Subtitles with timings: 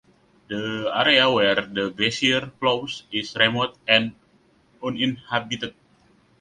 [0.47, 4.15] The area where the glacier flows is remote and
[4.83, 5.75] uninhabited.